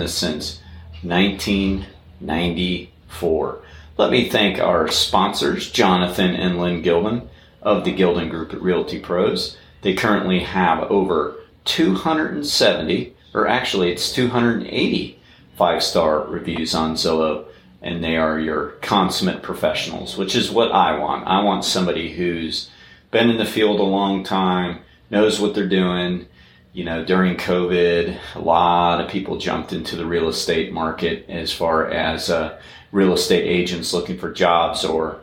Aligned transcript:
business 0.00 0.16
since 0.16 0.60
1994. 1.02 3.58
Let 3.98 4.10
me 4.10 4.30
thank 4.30 4.58
our 4.58 4.88
sponsors, 4.88 5.70
Jonathan 5.70 6.34
and 6.34 6.58
Lynn 6.58 6.82
Gilden 6.82 7.28
of 7.60 7.84
the 7.84 7.94
Gilden 7.94 8.30
Group 8.30 8.54
at 8.54 8.62
Realty 8.62 8.98
Pros. 8.98 9.58
They 9.82 9.92
currently 9.94 10.40
have 10.40 10.90
over 10.90 11.36
270, 11.66 13.14
or 13.34 13.46
actually 13.46 13.92
it's 13.92 14.10
280 14.12 15.18
five 15.56 15.82
star 15.82 16.24
reviews 16.24 16.74
on 16.74 16.94
Zillow, 16.94 17.44
and 17.82 18.02
they 18.02 18.16
are 18.16 18.40
your 18.40 18.70
consummate 18.80 19.42
professionals, 19.42 20.16
which 20.16 20.34
is 20.34 20.50
what 20.50 20.72
I 20.72 20.98
want. 20.98 21.26
I 21.26 21.42
want 21.42 21.66
somebody 21.66 22.14
who's 22.14 22.70
been 23.10 23.28
in 23.28 23.36
the 23.36 23.44
field 23.44 23.80
a 23.80 23.82
long 23.82 24.24
time, 24.24 24.78
knows 25.10 25.38
what 25.38 25.54
they're 25.54 25.68
doing. 25.68 26.24
You 26.72 26.84
know, 26.84 27.04
during 27.04 27.36
COVID, 27.36 28.16
a 28.36 28.38
lot 28.38 29.00
of 29.00 29.10
people 29.10 29.38
jumped 29.38 29.72
into 29.72 29.96
the 29.96 30.06
real 30.06 30.28
estate 30.28 30.72
market 30.72 31.28
as 31.28 31.52
far 31.52 31.90
as 31.90 32.30
uh, 32.30 32.60
real 32.92 33.12
estate 33.12 33.44
agents 33.44 33.92
looking 33.92 34.16
for 34.16 34.32
jobs, 34.32 34.84
or 34.84 35.20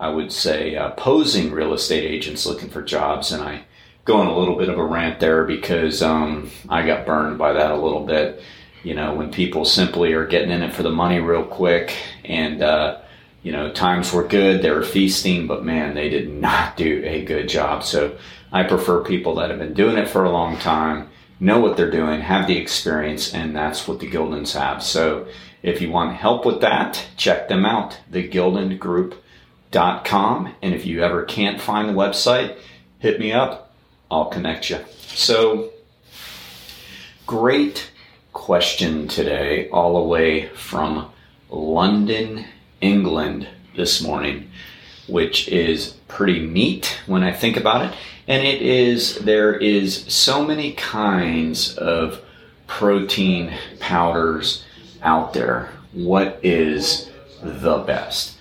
I 0.00 0.08
would 0.08 0.32
say 0.32 0.74
uh, 0.74 0.90
posing 0.90 1.52
real 1.52 1.72
estate 1.72 2.04
agents 2.04 2.46
looking 2.46 2.68
for 2.68 2.82
jobs. 2.82 3.30
And 3.30 3.44
I 3.44 3.62
go 4.04 4.16
on 4.16 4.26
a 4.26 4.36
little 4.36 4.56
bit 4.56 4.68
of 4.68 4.76
a 4.76 4.84
rant 4.84 5.20
there 5.20 5.44
because 5.44 6.02
um, 6.02 6.50
I 6.68 6.84
got 6.84 7.06
burned 7.06 7.38
by 7.38 7.52
that 7.52 7.70
a 7.70 7.76
little 7.76 8.04
bit. 8.04 8.42
You 8.82 8.94
know, 8.94 9.14
when 9.14 9.30
people 9.30 9.64
simply 9.64 10.14
are 10.14 10.26
getting 10.26 10.50
in 10.50 10.62
it 10.62 10.74
for 10.74 10.82
the 10.82 10.90
money 10.90 11.20
real 11.20 11.44
quick 11.44 11.94
and, 12.24 12.60
uh, 12.60 13.02
you 13.48 13.54
know, 13.54 13.72
times 13.72 14.12
were 14.12 14.28
good, 14.28 14.60
they 14.60 14.70
were 14.70 14.82
feasting, 14.82 15.46
but 15.46 15.64
man, 15.64 15.94
they 15.94 16.10
did 16.10 16.28
not 16.34 16.76
do 16.76 17.02
a 17.02 17.24
good 17.24 17.48
job. 17.48 17.82
So 17.82 18.18
I 18.52 18.64
prefer 18.64 19.02
people 19.02 19.36
that 19.36 19.48
have 19.48 19.58
been 19.58 19.72
doing 19.72 19.96
it 19.96 20.06
for 20.06 20.24
a 20.24 20.30
long 20.30 20.58
time, 20.58 21.08
know 21.40 21.58
what 21.58 21.78
they're 21.78 21.90
doing, 21.90 22.20
have 22.20 22.46
the 22.46 22.58
experience, 22.58 23.32
and 23.32 23.56
that's 23.56 23.88
what 23.88 24.00
the 24.00 24.10
Gildens 24.10 24.52
have. 24.52 24.82
So 24.82 25.28
if 25.62 25.80
you 25.80 25.90
want 25.90 26.14
help 26.14 26.44
with 26.44 26.60
that, 26.60 27.02
check 27.16 27.48
them 27.48 27.64
out, 27.64 27.98
thegildengroup.com. 28.12 30.54
And 30.60 30.74
if 30.74 30.84
you 30.84 31.02
ever 31.02 31.24
can't 31.24 31.58
find 31.58 31.88
the 31.88 31.94
website, 31.94 32.58
hit 32.98 33.18
me 33.18 33.32
up. 33.32 33.72
I'll 34.10 34.26
connect 34.26 34.68
you. 34.68 34.80
So, 35.14 35.70
great 37.26 37.92
question 38.34 39.08
today, 39.08 39.70
all 39.70 40.02
the 40.02 40.06
way 40.06 40.48
from 40.48 41.10
London, 41.48 42.44
England 42.80 43.48
this 43.76 44.02
morning, 44.02 44.50
which 45.06 45.48
is 45.48 45.94
pretty 46.08 46.44
neat 46.44 46.98
when 47.06 47.22
I 47.22 47.32
think 47.32 47.56
about 47.56 47.84
it. 47.84 47.96
And 48.26 48.46
it 48.46 48.60
is, 48.60 49.16
there 49.20 49.54
is 49.54 50.04
so 50.12 50.44
many 50.44 50.72
kinds 50.72 51.76
of 51.78 52.20
protein 52.66 53.54
powders 53.80 54.64
out 55.02 55.32
there. 55.32 55.70
What 55.92 56.40
is 56.42 57.10
the 57.42 57.78
best? 57.78 58.36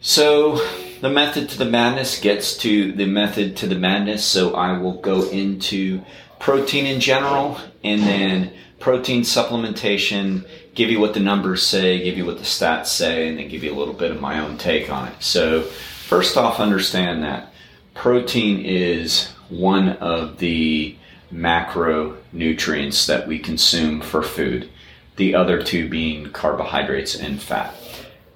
So, 0.00 0.64
the 1.00 1.10
method 1.10 1.48
to 1.50 1.58
the 1.58 1.64
madness 1.64 2.20
gets 2.20 2.56
to 2.58 2.92
the 2.92 3.06
method 3.06 3.56
to 3.58 3.66
the 3.66 3.74
madness. 3.74 4.24
So, 4.24 4.54
I 4.54 4.78
will 4.78 5.00
go 5.00 5.28
into 5.28 6.02
protein 6.40 6.86
in 6.86 7.00
general 7.00 7.58
and 7.82 8.02
then 8.02 8.52
protein 8.78 9.22
supplementation, 9.22 10.46
give 10.74 10.90
you 10.90 11.00
what 11.00 11.14
the 11.14 11.20
numbers 11.20 11.62
say, 11.62 12.02
give 12.02 12.16
you 12.16 12.24
what 12.24 12.38
the 12.38 12.44
stats 12.44 12.86
say, 12.86 13.28
and 13.28 13.38
then 13.38 13.48
give 13.48 13.64
you 13.64 13.72
a 13.72 13.76
little 13.78 13.94
bit 13.94 14.10
of 14.10 14.20
my 14.20 14.40
own 14.40 14.56
take 14.56 14.90
on 14.90 15.08
it. 15.08 15.14
So, 15.20 15.62
first 15.62 16.36
off, 16.36 16.60
understand 16.60 17.22
that 17.22 17.52
protein 17.94 18.64
is 18.64 19.28
one 19.48 19.90
of 19.90 20.38
the 20.38 20.96
macronutrients 21.32 23.06
that 23.06 23.26
we 23.26 23.38
consume 23.38 24.00
for 24.00 24.22
food 24.22 24.68
the 25.16 25.34
other 25.34 25.60
two 25.60 25.88
being 25.88 26.30
carbohydrates 26.30 27.16
and 27.16 27.42
fat. 27.42 27.74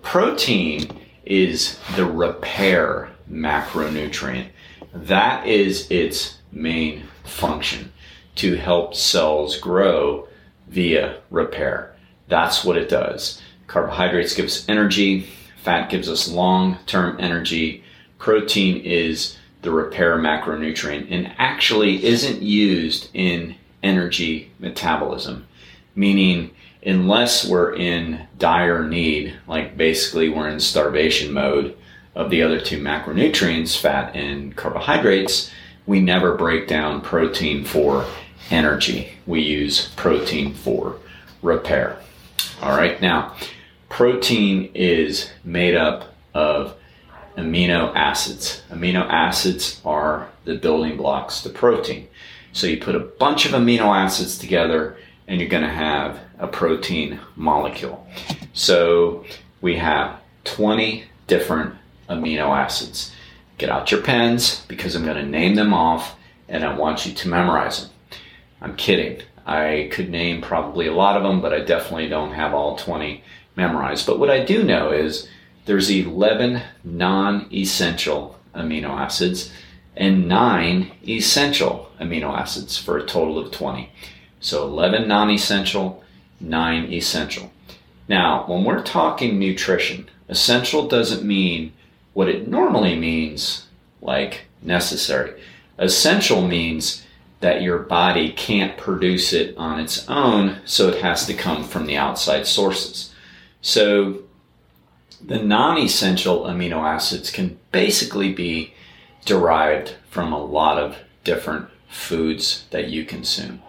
Protein 0.02 1.00
is 1.24 1.78
the 1.94 2.04
repair 2.04 3.08
macronutrient. 3.30 4.48
That 4.92 5.46
is 5.46 5.88
its 5.90 6.38
main 6.50 7.04
function 7.24 7.92
to 8.36 8.56
help 8.56 8.94
cells 8.94 9.56
grow 9.56 10.28
via 10.68 11.20
repair. 11.30 11.94
That's 12.28 12.64
what 12.64 12.76
it 12.76 12.88
does. 12.88 13.40
Carbohydrates 13.66 14.34
give 14.34 14.46
us 14.46 14.68
energy, 14.68 15.28
fat 15.62 15.90
gives 15.90 16.08
us 16.08 16.28
long 16.28 16.78
term 16.86 17.16
energy. 17.20 17.84
Protein 18.18 18.78
is 18.84 19.36
the 19.62 19.70
repair 19.70 20.18
macronutrient 20.18 21.06
and 21.10 21.32
actually 21.38 22.04
isn't 22.04 22.42
used 22.42 23.08
in 23.14 23.54
energy 23.82 24.50
metabolism, 24.58 25.46
meaning 25.94 26.50
unless 26.84 27.48
we're 27.48 27.74
in 27.74 28.26
dire 28.38 28.86
need, 28.86 29.34
like 29.46 29.76
basically 29.76 30.28
we're 30.28 30.48
in 30.48 30.60
starvation 30.60 31.32
mode 31.32 31.76
of 32.14 32.30
the 32.30 32.42
other 32.42 32.60
two 32.60 32.80
macronutrients, 32.80 33.78
fat 33.78 34.14
and 34.14 34.56
carbohydrates, 34.56 35.50
we 35.86 36.00
never 36.00 36.34
break 36.34 36.68
down 36.68 37.00
protein 37.00 37.64
for 37.64 38.06
energy. 38.50 39.12
We 39.26 39.40
use 39.42 39.88
protein 39.96 40.54
for 40.54 40.96
repair. 41.42 41.98
All 42.60 42.76
right, 42.76 43.00
now 43.00 43.34
protein 43.88 44.70
is 44.74 45.30
made 45.44 45.74
up 45.74 46.14
of 46.34 46.76
amino 47.36 47.94
acids. 47.94 48.62
Amino 48.70 49.06
acids 49.08 49.80
are 49.84 50.28
the 50.44 50.54
building 50.54 50.96
blocks 50.96 51.40
to 51.42 51.48
protein. 51.48 52.08
So 52.52 52.66
you 52.66 52.78
put 52.78 52.94
a 52.94 53.00
bunch 53.00 53.46
of 53.46 53.52
amino 53.52 53.94
acids 53.94 54.38
together 54.38 54.96
and 55.26 55.40
you're 55.40 55.48
going 55.48 55.62
to 55.62 55.68
have 55.68 56.18
a 56.38 56.46
protein 56.46 57.20
molecule. 57.36 58.06
So 58.52 59.24
we 59.60 59.76
have 59.76 60.20
20 60.44 61.04
different 61.26 61.74
amino 62.08 62.56
acids. 62.56 63.12
Get 63.58 63.70
out 63.70 63.90
your 63.90 64.02
pens 64.02 64.64
because 64.68 64.94
I'm 64.94 65.04
going 65.04 65.16
to 65.16 65.26
name 65.26 65.54
them 65.54 65.72
off 65.72 66.16
and 66.48 66.64
I 66.64 66.76
want 66.76 67.06
you 67.06 67.12
to 67.12 67.28
memorize 67.28 67.82
them. 67.82 67.90
I'm 68.60 68.76
kidding. 68.76 69.22
I 69.46 69.88
could 69.92 70.10
name 70.10 70.40
probably 70.40 70.86
a 70.86 70.94
lot 70.94 71.16
of 71.16 71.22
them, 71.22 71.40
but 71.40 71.52
I 71.52 71.60
definitely 71.60 72.08
don't 72.08 72.32
have 72.32 72.54
all 72.54 72.76
20 72.76 73.22
memorized. 73.56 74.06
But 74.06 74.18
what 74.18 74.30
I 74.30 74.44
do 74.44 74.62
know 74.62 74.90
is 74.92 75.28
there's 75.64 75.90
11 75.90 76.62
non 76.84 77.48
essential 77.52 78.38
amino 78.54 78.90
acids 78.90 79.52
and 79.96 80.28
9 80.28 80.90
essential 81.08 81.90
amino 82.00 82.36
acids 82.36 82.78
for 82.78 82.98
a 82.98 83.06
total 83.06 83.38
of 83.38 83.52
20. 83.52 83.90
So 84.40 84.64
11 84.64 85.08
non 85.08 85.30
essential, 85.30 86.02
9 86.40 86.92
essential. 86.92 87.50
Now, 88.08 88.44
when 88.46 88.64
we're 88.64 88.82
talking 88.82 89.38
nutrition, 89.38 90.08
essential 90.28 90.88
doesn't 90.88 91.24
mean 91.24 91.72
what 92.14 92.28
it 92.28 92.48
normally 92.48 92.96
means, 92.96 93.66
like 94.00 94.46
necessary. 94.62 95.40
Essential 95.78 96.46
means 96.46 97.04
that 97.40 97.62
your 97.62 97.78
body 97.78 98.32
can't 98.32 98.78
produce 98.78 99.32
it 99.32 99.56
on 99.56 99.80
its 99.80 100.08
own, 100.08 100.58
so 100.64 100.88
it 100.88 101.02
has 101.02 101.26
to 101.26 101.34
come 101.34 101.64
from 101.64 101.86
the 101.86 101.96
outside 101.96 102.46
sources. 102.46 103.12
So, 103.60 104.22
the 105.24 105.38
non 105.38 105.78
essential 105.78 106.42
amino 106.44 106.78
acids 106.78 107.30
can 107.30 107.58
basically 107.70 108.32
be 108.32 108.74
derived 109.24 109.94
from 110.10 110.32
a 110.32 110.44
lot 110.44 110.78
of 110.78 110.96
different 111.24 111.68
foods 111.88 112.66
that 112.70 112.88
you 112.88 113.04
consume 113.04 113.62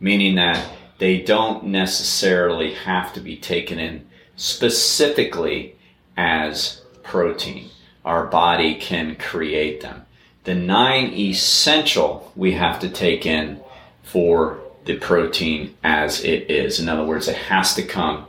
meaning 0.00 0.36
that 0.36 0.70
they 0.98 1.20
don't 1.20 1.64
necessarily 1.64 2.74
have 2.74 3.12
to 3.12 3.20
be 3.20 3.36
taken 3.36 3.78
in 3.78 4.06
specifically 4.36 5.76
as 6.16 6.82
protein. 7.02 7.70
Our 8.08 8.24
body 8.24 8.74
can 8.76 9.16
create 9.16 9.82
them. 9.82 10.06
The 10.44 10.54
nine 10.54 11.12
essential 11.12 12.32
we 12.34 12.52
have 12.52 12.80
to 12.80 12.88
take 12.88 13.26
in 13.26 13.60
for 14.02 14.60
the 14.86 14.96
protein 14.96 15.74
as 15.84 16.24
it 16.24 16.50
is. 16.50 16.80
In 16.80 16.88
other 16.88 17.04
words, 17.04 17.28
it 17.28 17.36
has 17.36 17.74
to 17.74 17.82
come 17.82 18.24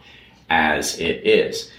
as 0.49 0.99
it 0.99 1.25
is. 1.25 1.71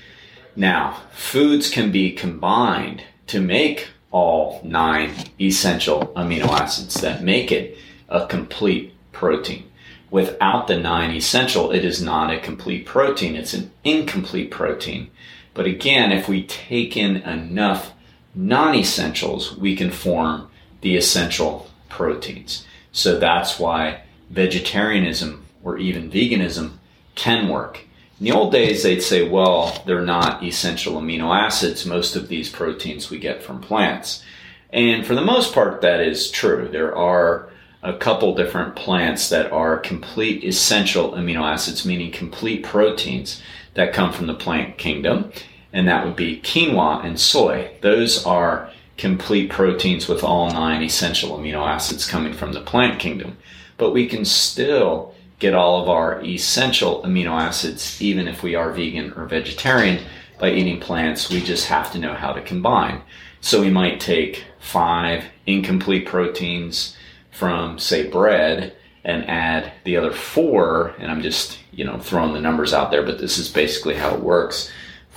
Now, 0.57 1.03
foods 1.13 1.69
can 1.69 1.93
be 1.93 2.13
combined 2.13 3.03
to 3.27 3.39
make 3.39 3.89
all 4.11 4.63
nine 4.65 5.11
essential 5.39 6.11
amino 6.17 6.49
acids 6.49 7.03
that 7.03 7.23
make 7.23 7.53
it 7.53 7.77
a 8.09 8.27
complete 8.27 8.95
protein. 9.13 9.71
Without 10.11 10.69
the 10.69 10.79
nine 10.79 11.11
essential, 11.11 11.71
it 11.71 11.85
is 11.85 12.01
not 12.01 12.33
a 12.33 12.41
complete 12.41 12.87
protein. 12.87 13.37
It's 13.37 13.53
an 13.53 13.71
incomplete 13.85 14.51
protein. 14.51 15.11
But 15.61 15.67
again, 15.67 16.11
if 16.11 16.27
we 16.27 16.45
take 16.45 16.97
in 16.97 17.17
enough 17.17 17.93
non 18.35 18.75
essentials, 18.75 19.55
we 19.59 19.77
can 19.77 19.91
form 19.91 20.49
the 20.81 20.97
essential 20.97 21.69
proteins. 21.91 22.65
So 22.93 23.19
that's 23.19 23.59
why 23.59 24.05
vegetarianism 24.31 25.45
or 25.63 25.77
even 25.77 26.11
veganism 26.11 26.79
can 27.15 27.47
work. 27.51 27.81
In 28.19 28.25
the 28.25 28.33
old 28.33 28.53
days, 28.53 28.83
they'd 28.83 29.03
say, 29.03 29.29
well, 29.29 29.83
they're 29.85 30.01
not 30.01 30.43
essential 30.43 30.95
amino 30.95 31.39
acids. 31.39 31.85
Most 31.85 32.17
of 32.17 32.29
these 32.29 32.49
proteins 32.49 33.11
we 33.11 33.19
get 33.19 33.43
from 33.43 33.61
plants. 33.61 34.25
And 34.73 35.07
for 35.07 35.15
the 35.15 35.21
most 35.21 35.53
part, 35.53 35.83
that 35.83 36.01
is 36.01 36.31
true. 36.31 36.71
There 36.73 36.97
are 36.97 37.51
a 37.83 37.99
couple 37.99 38.35
different 38.35 38.77
plants 38.77 39.29
that 39.29 39.53
are 39.53 39.77
complete 39.77 40.43
essential 40.43 41.13
amino 41.13 41.43
acids, 41.43 41.85
meaning 41.85 42.13
complete 42.13 42.65
proteins 42.65 43.43
that 43.75 43.93
come 43.93 44.13
from 44.13 44.27
the 44.27 44.35
plant 44.35 44.79
kingdom, 44.79 45.33
and 45.73 45.87
that 45.89 46.05
would 46.05 46.17
be 46.17 46.41
quinoa 46.41 47.05
and 47.05 47.21
soy. 47.21 47.71
Those 47.81 48.25
are 48.27 48.71
complete 48.97 49.51
proteins 49.51 50.09
with 50.09 50.23
all 50.23 50.51
nine 50.51 50.83
essential 50.83 51.39
amino 51.39 51.67
acids 51.67 52.07
coming 52.07 52.33
from 52.33 52.53
the 52.53 52.61
plant 52.61 52.99
kingdom. 52.99 53.37
But 53.77 53.93
we 53.93 54.07
can 54.07 54.25
still 54.25 55.15
get 55.39 55.55
all 55.55 55.81
of 55.81 55.89
our 55.89 56.23
essential 56.23 57.03
amino 57.03 57.31
acids 57.31 58.01
even 58.03 58.29
if 58.29 58.43
we 58.43 58.55
are 58.55 58.73
vegan 58.73 59.13
or 59.15 59.25
vegetarian 59.25 60.05
by 60.39 60.51
eating 60.51 60.81
plants. 60.81 61.31
We 61.31 61.41
just 61.41 61.67
have 61.69 61.93
to 61.93 61.99
know 61.99 62.15
how 62.15 62.33
to 62.33 62.43
combine. 62.43 63.03
So 63.41 63.61
we 63.61 63.71
might 63.71 64.01
take 64.01 64.45
five 64.59 65.25
incomplete 65.47 66.07
proteins 66.07 66.97
from, 67.31 67.79
say, 67.79 68.07
bread 68.07 68.77
and 69.03 69.29
add 69.31 69.73
the 69.85 69.97
other 69.97 70.13
four, 70.13 70.95
and 70.99 71.11
I'm 71.11 71.23
just, 71.23 71.59
you 71.73 71.87
know, 71.87 71.99
throwing 71.99 72.35
the 72.35 72.41
numbers 72.41 72.75
out 72.75 72.91
there, 72.91 73.03
but 73.03 73.19
this 73.19 73.39
is 73.39 73.49
basically 73.49 73.95
how 73.95 74.15
it 74.15 74.21
works 74.21 74.71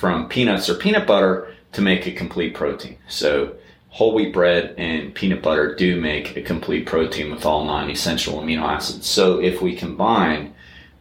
from 0.03 0.27
peanuts 0.27 0.67
or 0.67 0.73
peanut 0.73 1.07
butter 1.07 1.47
to 1.71 1.81
make 1.81 2.05
a 2.05 2.11
complete 2.11 2.53
protein. 2.53 2.97
So 3.07 3.53
whole 3.87 4.13
wheat 4.13 4.33
bread 4.33 4.75
and 4.77 5.15
peanut 5.15 5.41
butter 5.41 5.75
do 5.75 6.01
make 6.01 6.35
a 6.35 6.41
complete 6.41 6.85
protein 6.85 7.31
with 7.31 7.45
all 7.45 7.63
nine 7.63 7.89
essential 7.89 8.41
amino 8.41 8.63
acids. 8.63 9.07
So 9.07 9.39
if 9.39 9.61
we 9.61 9.77
combine, 9.77 10.55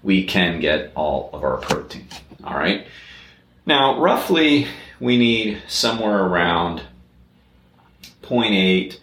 we 0.04 0.24
can 0.24 0.60
get 0.60 0.92
all 0.94 1.30
of 1.32 1.42
our 1.42 1.56
protein. 1.56 2.06
All 2.44 2.54
right. 2.54 2.86
Now, 3.66 3.98
roughly, 3.98 4.68
we 5.00 5.16
need 5.16 5.64
somewhere 5.66 6.24
around 6.24 6.82
0.8, 8.22 8.98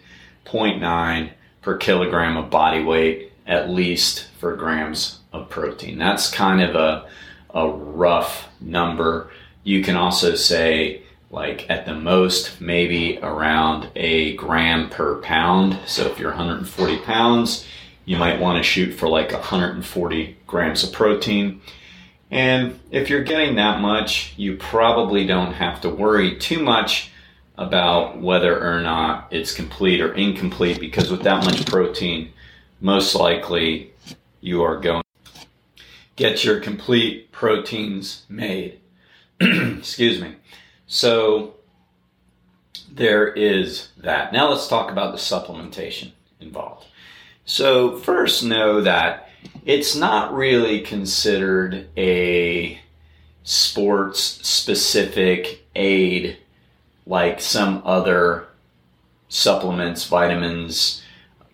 0.9 0.46 1.30
per 1.60 1.76
kilogram 1.76 2.38
of 2.38 2.48
body 2.48 2.82
weight, 2.82 3.32
at 3.46 3.68
least 3.68 4.28
for 4.38 4.56
grams 4.56 5.18
of 5.30 5.50
protein. 5.50 5.98
That's 5.98 6.30
kind 6.30 6.62
of 6.62 6.74
a, 6.74 7.06
a 7.54 7.68
rough 7.68 8.48
number. 8.62 9.30
You 9.62 9.82
can 9.82 9.96
also 9.96 10.34
say, 10.34 11.02
like 11.30 11.68
at 11.70 11.86
the 11.86 11.94
most, 11.94 12.60
maybe 12.60 13.18
around 13.22 13.90
a 13.94 14.34
gram 14.36 14.90
per 14.90 15.16
pound. 15.16 15.78
So 15.86 16.06
if 16.06 16.18
you're 16.18 16.30
140 16.30 16.98
pounds, 16.98 17.66
you 18.04 18.16
might 18.16 18.40
want 18.40 18.56
to 18.58 18.62
shoot 18.62 18.92
for 18.92 19.08
like 19.08 19.32
140 19.32 20.36
grams 20.46 20.82
of 20.82 20.92
protein. 20.92 21.60
And 22.30 22.78
if 22.90 23.10
you're 23.10 23.24
getting 23.24 23.56
that 23.56 23.80
much, 23.80 24.34
you 24.36 24.56
probably 24.56 25.26
don't 25.26 25.52
have 25.52 25.80
to 25.82 25.88
worry 25.88 26.36
too 26.38 26.62
much 26.62 27.10
about 27.56 28.18
whether 28.18 28.58
or 28.66 28.80
not 28.80 29.28
it's 29.30 29.52
complete 29.52 30.00
or 30.00 30.14
incomplete 30.14 30.80
because 30.80 31.10
with 31.10 31.22
that 31.22 31.44
much 31.44 31.66
protein, 31.66 32.32
most 32.80 33.14
likely 33.14 33.92
you 34.40 34.62
are 34.62 34.80
going 34.80 35.02
to 35.24 35.30
get 36.16 36.42
your 36.42 36.58
complete 36.58 37.30
proteins 37.32 38.24
made. 38.28 38.79
Excuse 39.78 40.20
me. 40.20 40.36
So 40.86 41.54
there 42.90 43.28
is 43.28 43.88
that. 43.98 44.32
Now 44.32 44.50
let's 44.50 44.68
talk 44.68 44.90
about 44.90 45.12
the 45.12 45.18
supplementation 45.18 46.12
involved. 46.40 46.86
So, 47.44 47.96
first, 47.98 48.44
know 48.44 48.82
that 48.82 49.30
it's 49.64 49.96
not 49.96 50.34
really 50.34 50.80
considered 50.80 51.88
a 51.96 52.80
sports 53.42 54.20
specific 54.46 55.66
aid 55.74 56.36
like 57.06 57.40
some 57.40 57.82
other 57.84 58.46
supplements, 59.28 60.06
vitamins, 60.06 61.02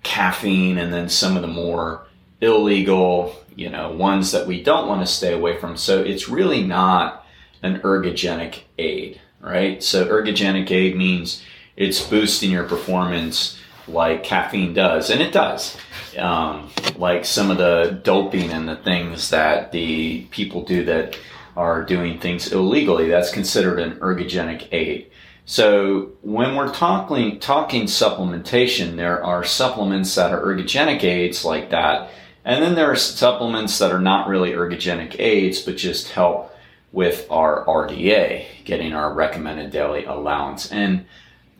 caffeine, 0.02 0.78
and 0.78 0.92
then 0.92 1.08
some 1.08 1.36
of 1.36 1.42
the 1.42 1.48
more 1.48 2.06
illegal, 2.40 3.34
you 3.54 3.70
know, 3.70 3.92
ones 3.92 4.32
that 4.32 4.46
we 4.46 4.62
don't 4.62 4.88
want 4.88 5.00
to 5.00 5.06
stay 5.06 5.32
away 5.32 5.56
from. 5.58 5.76
So 5.76 6.02
it's 6.02 6.28
really 6.28 6.62
not 6.62 7.25
an 7.66 7.80
ergogenic 7.80 8.60
aid, 8.78 9.20
right? 9.40 9.82
So 9.82 10.06
ergogenic 10.06 10.70
aid 10.70 10.96
means 10.96 11.42
it's 11.76 12.00
boosting 12.00 12.50
your 12.50 12.64
performance 12.64 13.58
like 13.88 14.24
caffeine 14.24 14.74
does, 14.74 15.10
and 15.10 15.20
it 15.20 15.32
does. 15.32 15.76
Um, 16.18 16.70
like 16.96 17.24
some 17.24 17.50
of 17.50 17.58
the 17.58 18.00
doping 18.02 18.50
and 18.50 18.68
the 18.68 18.76
things 18.76 19.30
that 19.30 19.72
the 19.72 20.22
people 20.30 20.64
do 20.64 20.84
that 20.84 21.18
are 21.56 21.82
doing 21.82 22.18
things 22.18 22.52
illegally, 22.52 23.08
that's 23.08 23.30
considered 23.30 23.78
an 23.78 23.98
ergogenic 24.00 24.68
aid. 24.72 25.10
So 25.44 26.12
when 26.22 26.56
we're 26.56 26.72
talking 26.72 27.38
talking 27.38 27.84
supplementation, 27.84 28.96
there 28.96 29.22
are 29.22 29.44
supplements 29.44 30.14
that 30.16 30.32
are 30.32 30.42
ergogenic 30.42 31.04
aids 31.04 31.44
like 31.44 31.70
that, 31.70 32.10
and 32.44 32.62
then 32.62 32.74
there 32.74 32.90
are 32.90 32.96
supplements 32.96 33.78
that 33.78 33.92
are 33.92 34.00
not 34.00 34.28
really 34.28 34.52
ergogenic 34.52 35.16
aids, 35.20 35.62
but 35.62 35.76
just 35.76 36.10
help 36.10 36.52
with 36.96 37.26
our 37.30 37.62
RDA, 37.66 38.46
getting 38.64 38.94
our 38.94 39.12
recommended 39.12 39.70
daily 39.70 40.06
allowance, 40.06 40.72
and 40.72 41.04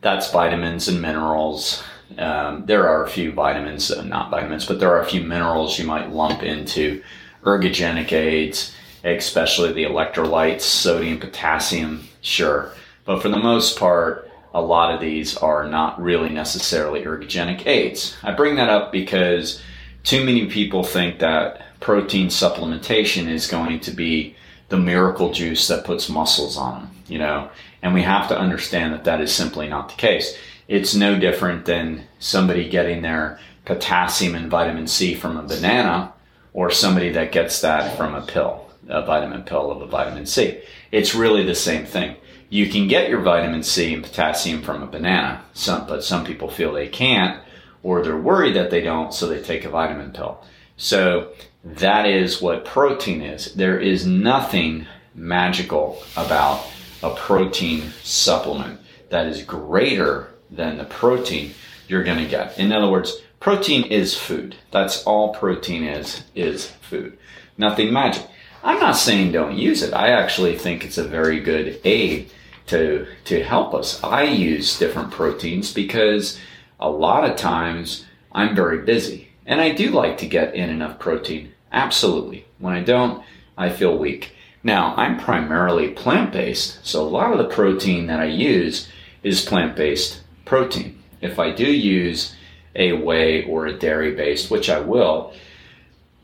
that's 0.01 0.31
vitamins 0.31 0.87
and 0.87 0.99
minerals, 0.99 1.83
um, 2.17 2.65
there 2.65 2.89
are 2.89 3.05
a 3.05 3.09
few 3.09 3.31
vitamins, 3.31 3.91
uh, 3.91 4.01
not 4.01 4.31
vitamins, 4.31 4.65
but 4.65 4.79
there 4.79 4.89
are 4.89 5.01
a 5.01 5.05
few 5.05 5.21
minerals 5.21 5.77
you 5.77 5.85
might 5.85 6.09
lump 6.09 6.41
into 6.41 7.03
ergogenic 7.43 8.11
aids, 8.11 8.73
especially 9.03 9.71
the 9.71 9.83
electrolytes, 9.83 10.61
sodium, 10.61 11.19
potassium, 11.19 12.07
sure. 12.21 12.71
But 13.05 13.21
for 13.21 13.29
the 13.29 13.37
most 13.37 13.77
part, 13.77 14.31
a 14.55 14.61
lot 14.61 14.91
of 14.91 14.99
these 14.99 15.37
are 15.37 15.67
not 15.67 16.01
really 16.01 16.29
necessarily 16.29 17.03
ergogenic 17.03 17.67
aids. 17.67 18.17
I 18.23 18.33
bring 18.33 18.55
that 18.55 18.69
up 18.69 18.91
because 18.91 19.61
too 20.03 20.25
many 20.25 20.47
people 20.47 20.83
think 20.83 21.19
that 21.19 21.61
protein 21.79 22.29
supplementation 22.29 23.27
is 23.27 23.45
going 23.45 23.81
to 23.81 23.91
be 23.91 24.35
the 24.69 24.77
miracle 24.77 25.31
juice 25.31 25.67
that 25.67 25.85
puts 25.85 26.09
muscles 26.09 26.57
on 26.57 26.81
them, 26.81 26.91
you 27.07 27.17
know, 27.17 27.49
and 27.81 27.93
we 27.93 28.01
have 28.01 28.27
to 28.27 28.37
understand 28.37 28.93
that 28.93 29.05
that 29.05 29.21
is 29.21 29.33
simply 29.33 29.67
not 29.67 29.89
the 29.89 29.95
case 29.95 30.37
it's 30.67 30.93
no 30.93 31.17
different 31.17 31.65
than 31.65 32.03
somebody 32.19 32.69
getting 32.69 33.01
their 33.01 33.39
potassium 33.65 34.35
and 34.35 34.51
vitamin 34.51 34.87
C 34.87 35.15
from 35.15 35.37
a 35.37 35.43
banana 35.43 36.13
or 36.53 36.69
somebody 36.69 37.09
that 37.11 37.31
gets 37.31 37.61
that 37.61 37.95
from 37.97 38.15
a 38.15 38.25
pill, 38.25 38.69
a 38.87 39.05
vitamin 39.05 39.43
pill 39.43 39.71
of 39.71 39.81
a 39.81 39.87
vitamin 39.87 40.25
C. 40.25 40.59
It's 40.91 41.15
really 41.15 41.43
the 41.43 41.55
same 41.55 41.85
thing. 41.85 42.15
You 42.49 42.69
can 42.69 42.87
get 42.87 43.09
your 43.09 43.21
vitamin 43.21 43.63
C 43.63 43.93
and 43.93 44.03
potassium 44.03 44.61
from 44.61 44.81
a 44.81 44.87
banana, 44.87 45.43
some, 45.53 45.87
but 45.87 46.03
some 46.03 46.25
people 46.25 46.49
feel 46.49 46.73
they 46.73 46.87
can't 46.87 47.41
or 47.83 48.01
they're 48.01 48.17
worried 48.17 48.55
that 48.55 48.71
they 48.71 48.81
don't, 48.81 49.13
so 49.13 49.27
they 49.27 49.41
take 49.41 49.63
a 49.63 49.69
vitamin 49.69 50.11
pill. 50.11 50.43
So 50.75 51.31
that 51.75 52.05
is 52.05 52.41
what 52.41 52.65
protein 52.65 53.21
is. 53.21 53.53
There 53.53 53.79
is 53.79 54.05
nothing 54.05 54.87
magical 55.13 56.01
about 56.15 56.65
a 57.03 57.13
protein 57.13 57.91
supplement 58.03 58.79
that 59.09 59.27
is 59.27 59.43
greater 59.43 60.29
than 60.49 60.77
the 60.77 60.85
protein 60.85 61.53
you're 61.87 62.03
going 62.03 62.17
to 62.19 62.29
get. 62.29 62.57
In 62.57 62.71
other 62.71 62.89
words, 62.89 63.21
protein 63.39 63.83
is 63.83 64.17
food. 64.17 64.55
That's 64.71 65.03
all 65.03 65.33
protein 65.33 65.83
is, 65.83 66.23
is 66.35 66.67
food. 66.81 67.17
Nothing 67.57 67.91
magic. 67.91 68.25
I'm 68.63 68.79
not 68.79 68.97
saying 68.97 69.31
don't 69.31 69.57
use 69.57 69.81
it. 69.81 69.93
I 69.93 70.09
actually 70.09 70.57
think 70.57 70.83
it's 70.83 70.97
a 70.97 71.07
very 71.07 71.39
good 71.39 71.79
aid 71.83 72.31
to, 72.67 73.07
to 73.25 73.43
help 73.43 73.73
us. 73.73 74.03
I 74.03 74.23
use 74.23 74.77
different 74.77 75.11
proteins 75.11 75.73
because 75.73 76.39
a 76.79 76.89
lot 76.89 77.29
of 77.29 77.37
times 77.37 78.05
I'm 78.31 78.55
very 78.55 78.79
busy 78.79 79.29
and 79.45 79.61
I 79.61 79.71
do 79.71 79.91
like 79.91 80.17
to 80.19 80.27
get 80.27 80.55
in 80.55 80.69
enough 80.69 80.99
protein. 80.99 81.53
Absolutely. 81.71 82.45
When 82.59 82.73
I 82.73 82.83
don't, 82.83 83.23
I 83.57 83.69
feel 83.69 83.97
weak. 83.97 84.33
Now, 84.63 84.93
I'm 84.95 85.19
primarily 85.19 85.89
plant 85.89 86.31
based, 86.31 86.85
so 86.85 87.01
a 87.01 87.07
lot 87.07 87.31
of 87.31 87.37
the 87.37 87.53
protein 87.53 88.07
that 88.07 88.19
I 88.19 88.25
use 88.25 88.89
is 89.23 89.45
plant 89.45 89.75
based 89.75 90.21
protein. 90.45 91.01
If 91.21 91.39
I 91.39 91.51
do 91.51 91.65
use 91.65 92.35
a 92.75 92.93
whey 92.93 93.43
or 93.43 93.65
a 93.65 93.77
dairy 93.77 94.13
based, 94.13 94.51
which 94.51 94.69
I 94.69 94.79
will, 94.79 95.33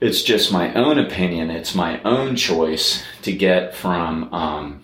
it's 0.01 0.23
just 0.23 0.51
my 0.51 0.73
own 0.73 1.00
opinion. 1.00 1.50
It's 1.50 1.73
my 1.73 2.01
own 2.03 2.35
choice 2.35 3.03
to 3.21 3.31
get 3.31 3.75
from 3.75 4.33
um, 4.33 4.83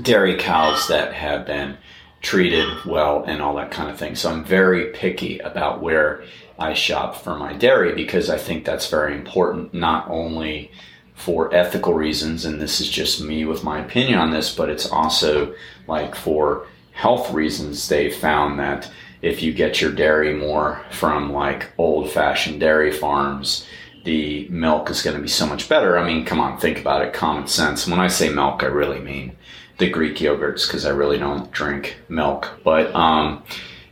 dairy 0.00 0.36
cows 0.36 0.88
that 0.88 1.12
have 1.14 1.44
been 1.46 1.76
treated 2.22 2.68
well 2.86 3.24
and 3.24 3.42
all 3.42 3.56
that 3.56 3.70
kind 3.70 3.90
of 3.90 3.98
thing. 3.98 4.14
So 4.14 4.30
I'm 4.30 4.44
very 4.44 4.86
picky 4.92 5.38
about 5.40 5.82
where 5.82 6.24
I 6.58 6.72
shop 6.72 7.16
for 7.16 7.36
my 7.36 7.52
dairy 7.52 7.94
because 7.94 8.30
I 8.30 8.38
think 8.38 8.64
that's 8.64 8.88
very 8.88 9.14
important, 9.14 9.74
not 9.74 10.08
only 10.08 10.70
for 11.14 11.52
ethical 11.54 11.94
reasons, 11.94 12.44
and 12.44 12.60
this 12.60 12.80
is 12.80 12.88
just 12.88 13.22
me 13.22 13.44
with 13.44 13.64
my 13.64 13.80
opinion 13.80 14.18
on 14.18 14.30
this, 14.30 14.54
but 14.54 14.70
it's 14.70 14.90
also 14.90 15.54
like 15.86 16.14
for 16.14 16.66
health 16.92 17.32
reasons, 17.32 17.88
they 17.88 18.10
found 18.10 18.58
that 18.58 18.90
if 19.20 19.42
you 19.42 19.52
get 19.52 19.80
your 19.80 19.92
dairy 19.92 20.34
more 20.34 20.80
from 20.90 21.32
like 21.32 21.70
old 21.78 22.10
fashioned 22.10 22.60
dairy 22.60 22.92
farms, 22.92 23.66
the 24.04 24.48
milk 24.48 24.90
is 24.90 25.02
going 25.02 25.16
to 25.16 25.22
be 25.22 25.28
so 25.28 25.46
much 25.46 25.68
better. 25.68 25.96
I 25.96 26.04
mean, 26.04 26.24
come 26.24 26.40
on, 26.40 26.58
think 26.58 26.78
about 26.78 27.02
it, 27.02 27.12
common 27.12 27.46
sense. 27.46 27.86
When 27.86 28.00
I 28.00 28.08
say 28.08 28.32
milk, 28.32 28.62
I 28.62 28.66
really 28.66 28.98
mean 29.00 29.36
the 29.78 29.88
Greek 29.88 30.16
yogurts 30.16 30.66
because 30.66 30.86
I 30.86 30.90
really 30.90 31.18
don't 31.18 31.50
drink 31.50 31.98
milk. 32.08 32.60
But 32.64 32.94
um, 32.94 33.42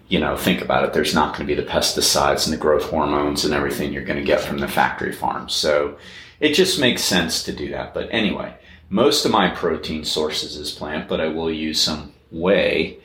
you 0.09 0.19
know, 0.19 0.37
think 0.37 0.61
about 0.61 0.85
it. 0.85 0.93
There's 0.93 1.15
not 1.15 1.37
going 1.37 1.47
to 1.49 1.55
be 1.55 1.61
the 1.61 1.69
pesticides 1.69 2.45
and 2.45 2.53
the 2.53 2.61
growth 2.61 2.85
hormones 2.85 3.45
and 3.45 3.55
everything 3.55 3.93
you're 3.93 4.05
going 4.05 4.19
to 4.19 4.25
get 4.25 4.41
from 4.41 4.59
the 4.59 4.69
factory 4.69 5.13
farms. 5.13 5.55
So 5.55 5.97
it 6.41 6.55
just 6.55 6.81
makes 6.81 7.03
sense 7.05 7.45
to 7.45 7.53
do 7.53 7.71
that. 7.71 7.95
But 7.95 8.09
anyway, 8.11 8.55
most 8.89 9.25
of 9.25 9.31
my 9.31 9.49
protein 9.51 10.05
sources 10.05 10.57
is 10.57 10.73
plant, 10.73 11.09
but 11.09 11.21
I 11.21 11.29
will 11.29 11.51
use 11.51 11.81
some 11.81 12.13
whey 12.33 12.99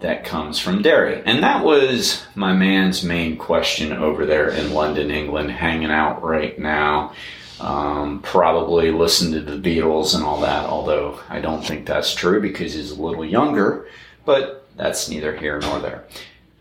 that 0.00 0.24
comes 0.24 0.60
from 0.60 0.82
dairy. 0.82 1.22
And 1.24 1.42
that 1.42 1.64
was 1.64 2.24
my 2.36 2.52
man's 2.52 3.02
main 3.02 3.36
question 3.36 3.92
over 3.92 4.24
there 4.24 4.50
in 4.50 4.72
London, 4.72 5.10
England, 5.10 5.50
hanging 5.50 5.90
out 5.90 6.22
right 6.22 6.56
now. 6.58 7.12
Um, 7.62 8.22
probably 8.22 8.90
listened 8.90 9.34
to 9.34 9.40
the 9.40 9.56
Beatles 9.56 10.16
and 10.16 10.24
all 10.24 10.40
that, 10.40 10.66
although 10.66 11.20
I 11.28 11.40
don't 11.40 11.64
think 11.64 11.86
that's 11.86 12.12
true 12.12 12.40
because 12.40 12.74
he's 12.74 12.90
a 12.90 13.00
little 13.00 13.24
younger, 13.24 13.86
but 14.24 14.66
that's 14.76 15.08
neither 15.08 15.36
here 15.36 15.60
nor 15.60 15.78
there. 15.78 16.02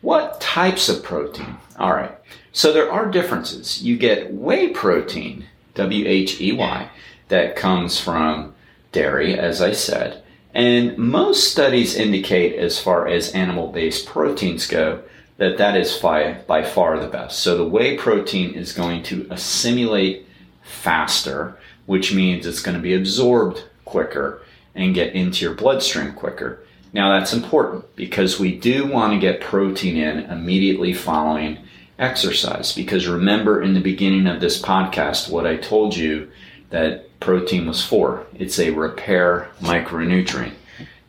What 0.02 0.40
types 0.40 0.90
of 0.90 1.02
protein? 1.02 1.58
All 1.80 1.94
right, 1.94 2.16
so 2.52 2.72
there 2.72 2.92
are 2.92 3.10
differences. 3.10 3.82
You 3.82 3.98
get 3.98 4.32
whey 4.32 4.70
protein, 4.70 5.46
W 5.74 6.06
H 6.08 6.40
E 6.40 6.52
Y, 6.52 6.90
that 7.30 7.56
comes 7.56 8.00
from 8.00 8.54
dairy, 8.92 9.34
as 9.40 9.60
I 9.60 9.72
said. 9.72 10.22
And 10.54 10.96
most 11.00 11.52
studies 11.52 11.96
indicate, 11.96 12.54
as 12.60 12.80
far 12.80 13.08
as 13.08 13.32
animal 13.32 13.72
based 13.72 14.06
proteins 14.06 14.68
go, 14.68 15.02
that 15.38 15.58
that 15.58 15.76
is 15.76 15.98
by, 15.98 16.44
by 16.46 16.62
far 16.64 17.00
the 17.00 17.08
best. 17.08 17.40
So 17.40 17.58
the 17.58 17.68
whey 17.68 17.98
protein 17.98 18.54
is 18.54 18.72
going 18.72 19.02
to 19.04 19.26
assimilate 19.32 20.28
faster, 20.72 21.58
which 21.86 22.14
means 22.14 22.46
it's 22.46 22.62
going 22.62 22.78
to 22.78 22.82
be 22.82 22.94
absorbed 22.94 23.64
quicker 23.86 24.42
and 24.74 24.96
get 24.96 25.14
into 25.14 25.46
your 25.46 25.54
bloodstream 25.54 26.14
quicker. 26.14 26.60
Now 26.94 27.18
that's 27.18 27.34
important 27.34 27.96
because 27.96 28.40
we 28.40 28.58
do 28.58 28.86
want 28.86 29.14
to 29.14 29.20
get 29.20 29.42
protein 29.42 29.98
in 29.98 30.20
immediately 30.30 30.94
following 30.94 31.58
exercise. 32.00 32.74
Because 32.74 33.08
remember 33.08 33.62
in 33.62 33.74
the 33.74 33.80
beginning 33.80 34.28
of 34.28 34.42
this 34.42 34.62
podcast, 34.62 35.30
what 35.30 35.48
I 35.48 35.58
told 35.58 35.96
you 35.96 36.30
that 36.70 37.20
protein 37.20 37.68
was 37.68 37.84
for 37.86 38.26
it's 38.34 38.60
a 38.60 38.72
repair 38.72 39.50
micronutrient. 39.62 40.54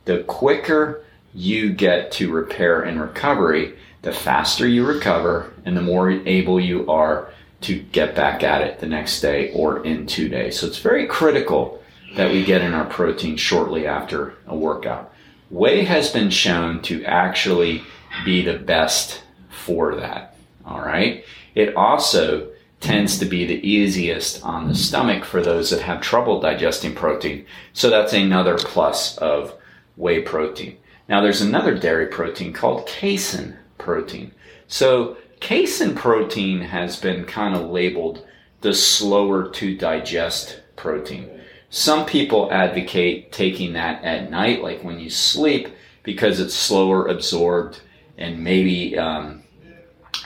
The 0.05 0.25
quicker 0.25 1.05
you 1.35 1.73
get 1.73 2.13
to 2.13 2.31
repair 2.31 2.83
and 2.83 3.01
recovery, 3.01 3.77
the 4.03 4.13
faster 4.13 4.67
you 4.67 4.85
recover 4.85 5.53
and 5.65 5.77
the 5.77 5.83
more 5.83 6.11
able 6.11 6.61
you 6.61 6.89
are 6.91 7.33
to 7.63 7.79
get 7.79 8.15
back 8.15 8.43
at 8.43 8.63
it 8.63 8.81
the 8.81 8.87
next 8.87 9.21
day 9.21 9.53
or 9.53 9.85
in 9.85 10.07
two 10.07 10.29
days. 10.29 10.59
So 10.59 10.67
it's 10.67 10.79
very 10.79 11.07
critical 11.07 11.83
that 12.17 12.31
we 12.31 12.45
get 12.45 12.63
in 12.63 12.75
our 12.75 12.85
protein 12.85 13.37
shortly 13.37 13.87
after 13.87 14.35
a 14.47 14.57
workout. 14.57 15.13
Whey 15.51 15.85
has 15.85 16.11
been 16.11 16.31
shown 16.31 16.83
to 16.83 17.05
actually 17.05 17.83
be 18.25 18.43
the 18.43 18.59
best 18.59 19.23
for 19.51 19.97
that. 19.97 20.37
All 20.65 20.81
right. 20.81 21.25
It 21.55 21.77
also 21.77 22.49
tends 22.81 23.19
to 23.19 23.25
be 23.25 23.47
the 23.47 23.67
easiest 23.67 24.43
on 24.45 24.69
the 24.69 24.75
stomach 24.75 25.25
for 25.25 25.41
those 25.41 25.71
that 25.71 25.83
have 25.83 26.01
trouble 26.01 26.41
digesting 26.41 26.95
protein. 26.95 27.47
So 27.73 27.89
that's 27.89 28.13
another 28.13 28.59
plus 28.59 29.17
of 29.19 29.55
whey 29.97 30.21
protein. 30.21 30.79
Now 31.09 31.21
there's 31.21 31.43
another 31.43 31.79
dairy 31.79 32.07
protein 32.07 32.53
called 32.53 32.87
casein 32.87 33.57
protein. 33.79 34.33
So 34.67 35.17
casein 35.43 35.95
protein 35.95 36.61
has 36.61 36.97
been 36.97 37.25
kind 37.25 37.55
of 37.55 37.69
labeled 37.69 38.25
the 38.61 38.73
slower 38.73 39.51
to 39.51 39.77
digest 39.77 40.63
protein. 40.77 41.29
Some 41.69 42.07
people 42.07 42.53
advocate 42.53 43.33
taking 43.33 43.73
that 43.73 44.05
at 44.05 44.31
night, 44.31 44.63
like 44.63 44.85
when 44.85 45.01
you 45.01 45.11
sleep, 45.11 45.69
because 46.05 46.39
it's 46.39 46.55
slower 46.55 47.09
absorbed 47.09 47.81
and 48.17 48.45
maybe 48.45 48.97
um, 48.97 49.43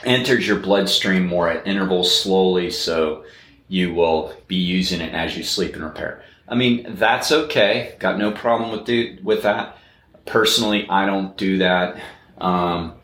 enters 0.03 0.45
your 0.47 0.59
bloodstream 0.59 1.25
more 1.25 1.49
at 1.49 1.65
intervals 1.65 2.15
slowly, 2.15 2.69
so 2.69 3.25
you 3.67 3.93
will 3.93 4.33
be 4.47 4.55
using 4.55 5.01
it 5.01 5.13
as 5.13 5.35
you 5.35 5.43
sleep 5.43 5.73
and 5.73 5.83
repair. 5.83 6.23
I 6.47 6.53
mean, 6.53 6.85
that's 6.95 7.31
okay. 7.31 7.95
Got 7.99 8.19
no 8.19 8.31
problem 8.31 8.71
with 8.71 8.85
do, 8.85 9.17
with 9.23 9.43
that. 9.43 9.77
Personally, 10.25 10.85
I 10.87 11.07
don't 11.07 11.35
do 11.37 11.57
that. 11.57 11.99
Um, 12.37 12.96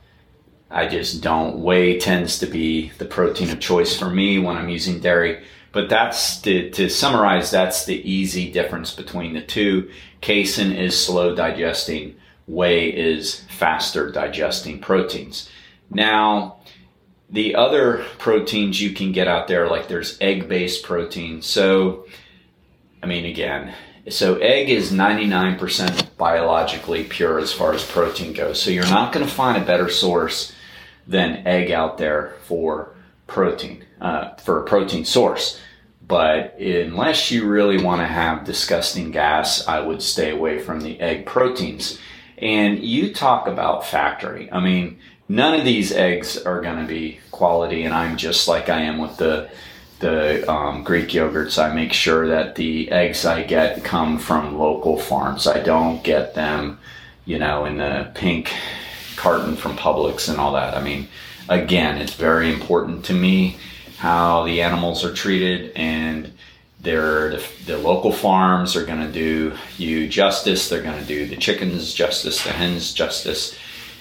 I 0.73 0.87
just 0.87 1.21
don't. 1.21 1.59
Whey 1.59 1.99
tends 1.99 2.39
to 2.39 2.47
be 2.47 2.89
the 2.97 3.05
protein 3.05 3.51
of 3.51 3.59
choice 3.59 3.97
for 3.97 4.09
me 4.09 4.39
when 4.39 4.57
I'm 4.57 4.69
using 4.69 4.99
dairy. 4.99 5.45
But 5.71 5.87
that's 5.87 6.41
to, 6.41 6.71
to 6.71 6.89
summarize, 6.89 7.51
that's 7.51 7.85
the 7.85 8.09
easy 8.09 8.51
difference 8.51 8.93
between 8.93 9.33
the 9.33 9.41
two. 9.41 9.91
Casein 10.21 10.71
is 10.71 10.99
slow 10.99 11.35
digesting, 11.35 12.15
whey 12.47 12.89
is 12.89 13.41
faster 13.49 14.11
digesting 14.11 14.79
proteins. 14.79 15.49
Now, 15.91 16.57
the 17.29 17.55
other 17.55 18.03
proteins 18.17 18.81
you 18.81 18.93
can 18.93 19.11
get 19.11 19.27
out 19.27 19.47
there, 19.47 19.67
like 19.67 19.87
there's 19.87 20.17
egg 20.21 20.47
based 20.47 20.83
protein. 20.83 21.41
So, 21.41 22.07
I 23.01 23.05
mean, 23.05 23.25
again, 23.25 23.73
so 24.09 24.37
egg 24.37 24.69
is 24.69 24.91
99% 24.91 26.17
biologically 26.17 27.03
pure 27.03 27.39
as 27.39 27.53
far 27.53 27.73
as 27.73 27.83
protein 27.83 28.33
goes. 28.33 28.61
So 28.61 28.69
you're 28.69 28.85
not 28.85 29.13
going 29.13 29.25
to 29.25 29.31
find 29.31 29.61
a 29.61 29.65
better 29.65 29.89
source 29.89 30.52
than 31.07 31.45
egg 31.45 31.71
out 31.71 31.97
there 31.97 32.35
for 32.43 32.93
protein, 33.27 33.83
uh, 34.01 34.35
for 34.35 34.61
a 34.61 34.65
protein 34.65 35.05
source. 35.05 35.59
But 36.05 36.59
unless 36.59 37.31
you 37.31 37.47
really 37.47 37.81
want 37.81 38.01
to 38.01 38.07
have 38.07 38.43
disgusting 38.43 39.11
gas, 39.11 39.67
I 39.67 39.79
would 39.79 40.01
stay 40.01 40.31
away 40.31 40.59
from 40.59 40.81
the 40.81 40.99
egg 40.99 41.25
proteins. 41.25 41.97
And 42.37 42.79
you 42.79 43.13
talk 43.13 43.47
about 43.47 43.85
factory. 43.85 44.51
I 44.51 44.59
mean, 44.59 44.99
none 45.29 45.57
of 45.57 45.65
these 45.65 45.93
eggs 45.93 46.37
are 46.37 46.61
going 46.61 46.79
to 46.79 46.87
be 46.87 47.19
quality, 47.31 47.83
and 47.83 47.93
I'm 47.93 48.17
just 48.17 48.47
like 48.47 48.69
I 48.69 48.81
am 48.81 48.97
with 48.99 49.17
the 49.17 49.49
the 49.99 50.51
um, 50.51 50.83
Greek 50.83 51.09
yogurts. 51.09 51.57
I 51.57 51.73
make 51.73 51.93
sure 51.93 52.27
that 52.27 52.55
the 52.55 52.91
eggs 52.91 53.25
I 53.25 53.43
get 53.43 53.85
come 53.85 54.19
from 54.19 54.59
local 54.59 54.97
farms. 54.97 55.47
I 55.47 55.61
don't 55.61 56.03
get 56.03 56.35
them, 56.35 56.79
you 57.23 57.39
know, 57.39 57.63
in 57.63 57.77
the 57.77 58.11
pink 58.13 58.51
carton 59.23 59.55
from 59.55 59.77
Publix 59.77 60.29
and 60.29 60.39
all 60.39 60.53
that. 60.53 60.75
I 60.75 60.83
mean, 60.83 61.07
again, 61.49 61.97
it's 61.97 62.13
very 62.13 62.51
important 62.51 63.05
to 63.05 63.13
me 63.13 63.57
how 63.97 64.43
the 64.43 64.61
animals 64.61 65.05
are 65.05 65.13
treated 65.13 65.71
and 65.75 66.33
they're 66.81 67.29
the, 67.31 67.47
the 67.65 67.77
local 67.77 68.11
farms 68.11 68.75
are 68.75 68.85
going 68.85 68.99
to 68.99 69.11
do 69.11 69.53
you 69.77 70.05
justice 70.05 70.67
they're 70.67 70.81
going 70.81 70.99
to 70.99 71.07
do 71.07 71.25
the 71.25 71.37
chickens 71.37 71.93
justice 71.93 72.43
the 72.43 72.51
hens 72.51 72.93
justice 72.93 73.57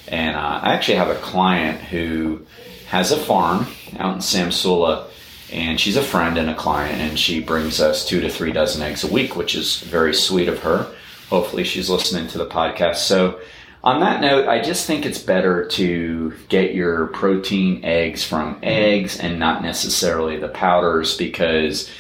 and 0.09 0.37
uh, 0.37 0.61
I 0.63 0.75
actually 0.75 0.97
have 0.97 1.09
a 1.09 1.15
client 1.17 1.81
who 1.81 2.45
has 2.89 3.13
a 3.13 3.17
farm 3.17 3.67
out 3.99 4.15
in 4.15 4.21
Samsula, 4.21 5.09
and 5.51 5.79
she's 5.81 5.97
a 5.97 6.03
friend 6.03 6.37
and 6.37 6.51
a 6.51 6.55
client, 6.55 7.01
and 7.01 7.19
she 7.19 7.41
brings 7.41 7.81
us 7.81 8.07
two 8.07 8.21
to 8.21 8.29
three 8.29 8.53
dozen 8.53 8.83
eggs 8.83 9.05
a 9.05 9.13
week, 9.13 9.37
which 9.37 9.55
is 9.55 9.81
very 9.81 10.15
sweet 10.15 10.49
of 10.49 10.61
her. 10.61 10.95
Hopefully, 11.31 11.65
she's 11.65 11.89
listening 11.89 12.29
to 12.29 12.39
the 12.39 12.47
podcast. 12.47 12.97
So, 12.97 13.41
on 13.85 14.01
that 14.01 14.21
note, 14.21 14.49
I 14.49 14.61
just 14.61 14.87
think 14.87 15.05
it's 15.05 15.19
better 15.19 15.67
to 15.67 16.33
get 16.49 16.75
your 16.75 17.07
protein 17.09 17.85
eggs 17.85 18.25
from 18.25 18.55
mm-hmm. 18.55 18.65
eggs 18.65 19.19
and 19.19 19.39
not 19.39 19.63
necessarily 19.63 20.39
the 20.39 20.49
powders 20.49 21.17
because, 21.17 21.91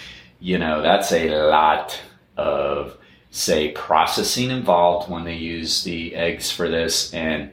you 0.40 0.58
know, 0.58 0.80
that's 0.82 1.10
a 1.12 1.28
lot 1.48 1.98
of, 2.36 2.96
say, 3.30 3.72
processing 3.72 4.50
involved 4.50 5.10
when 5.10 5.24
they 5.24 5.36
use 5.36 5.82
the 5.82 6.14
eggs 6.14 6.50
for 6.50 6.68
this. 6.68 7.12
And 7.12 7.52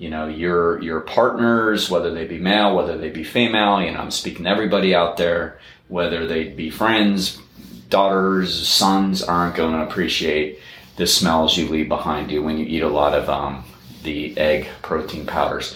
you 0.00 0.08
know 0.08 0.26
your 0.26 0.82
your 0.82 1.02
partners 1.02 1.90
whether 1.90 2.12
they 2.12 2.24
be 2.24 2.38
male 2.38 2.74
whether 2.74 2.96
they 2.96 3.10
be 3.10 3.22
female 3.22 3.82
you 3.82 3.90
know 3.90 4.00
i'm 4.00 4.10
speaking 4.10 4.44
to 4.44 4.50
everybody 4.50 4.94
out 4.94 5.18
there 5.18 5.60
whether 5.88 6.26
they 6.26 6.48
be 6.48 6.70
friends 6.70 7.38
daughters 7.90 8.66
sons 8.66 9.22
aren't 9.22 9.54
going 9.54 9.74
to 9.74 9.82
appreciate 9.82 10.58
the 10.96 11.06
smells 11.06 11.56
you 11.56 11.68
leave 11.68 11.88
behind 11.88 12.30
you 12.30 12.42
when 12.42 12.58
you 12.58 12.66
eat 12.66 12.82
a 12.82 12.88
lot 12.88 13.14
of 13.14 13.28
um, 13.28 13.64
the 14.02 14.36
egg 14.38 14.68
protein 14.82 15.26
powders. 15.26 15.74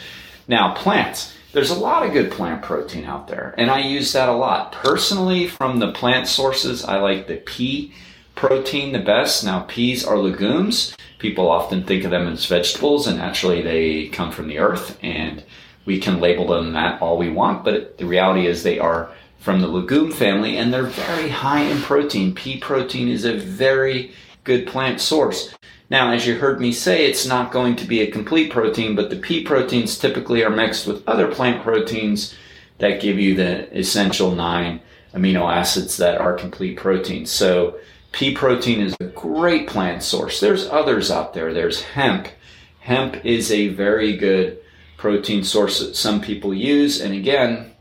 Now 0.48 0.74
plants 0.74 1.32
there's 1.52 1.70
a 1.70 1.78
lot 1.78 2.04
of 2.04 2.12
good 2.12 2.32
plant 2.32 2.62
protein 2.62 3.04
out 3.04 3.28
there 3.28 3.54
and 3.56 3.70
i 3.70 3.78
use 3.78 4.12
that 4.12 4.28
a 4.28 4.32
lot. 4.32 4.72
Personally 4.72 5.46
from 5.46 5.78
the 5.78 5.92
plant 5.92 6.26
sources 6.26 6.84
i 6.84 6.98
like 6.98 7.26
the 7.26 7.36
pea 7.36 7.92
protein 8.34 8.92
the 8.92 8.98
best. 8.98 9.44
Now 9.44 9.60
peas 9.60 10.04
are 10.04 10.18
legumes. 10.18 10.96
People 11.18 11.50
often 11.50 11.84
think 11.84 12.04
of 12.04 12.10
them 12.10 12.28
as 12.28 12.46
vegetables, 12.46 13.06
and 13.06 13.18
naturally 13.18 13.62
they 13.62 14.08
come 14.08 14.30
from 14.30 14.48
the 14.48 14.58
earth, 14.58 14.98
and 15.02 15.42
we 15.84 15.98
can 15.98 16.20
label 16.20 16.46
them 16.48 16.72
that 16.72 17.00
all 17.00 17.16
we 17.16 17.30
want, 17.30 17.64
but 17.64 17.98
the 17.98 18.06
reality 18.06 18.46
is 18.46 18.62
they 18.62 18.78
are 18.78 19.10
from 19.38 19.60
the 19.60 19.68
legume 19.68 20.10
family, 20.10 20.56
and 20.56 20.72
they're 20.72 20.84
very 20.84 21.28
high 21.28 21.62
in 21.62 21.80
protein. 21.82 22.34
Pea 22.34 22.58
protein 22.58 23.08
is 23.08 23.24
a 23.24 23.36
very 23.36 24.12
good 24.44 24.66
plant 24.66 25.00
source. 25.00 25.54
Now, 25.90 26.12
as 26.12 26.26
you 26.26 26.38
heard 26.38 26.60
me 26.60 26.72
say, 26.72 27.06
it's 27.06 27.26
not 27.26 27.52
going 27.52 27.76
to 27.76 27.86
be 27.86 28.00
a 28.00 28.10
complete 28.10 28.50
protein, 28.50 28.94
but 28.94 29.10
the 29.10 29.16
pea 29.16 29.42
proteins 29.42 29.98
typically 29.98 30.42
are 30.44 30.50
mixed 30.50 30.86
with 30.86 31.06
other 31.08 31.28
plant 31.28 31.62
proteins 31.62 32.34
that 32.78 33.00
give 33.00 33.18
you 33.18 33.34
the 33.34 33.76
essential 33.78 34.34
nine 34.34 34.80
amino 35.12 35.52
acids 35.52 35.96
that 35.98 36.18
are 36.18 36.34
complete 36.34 36.76
proteins. 36.76 37.30
So 37.30 37.78
Pea 38.14 38.32
protein 38.32 38.80
is 38.80 38.94
a 39.00 39.06
great 39.06 39.66
plant 39.66 40.00
source. 40.00 40.38
There's 40.38 40.68
others 40.68 41.10
out 41.10 41.34
there. 41.34 41.52
There's 41.52 41.82
hemp. 41.82 42.28
Hemp 42.78 43.24
is 43.26 43.50
a 43.50 43.68
very 43.68 44.16
good 44.16 44.58
protein 44.96 45.42
source 45.42 45.80
that 45.80 45.96
some 45.96 46.20
people 46.20 46.54
use. 46.54 47.00
And 47.00 47.12
again, 47.12 47.72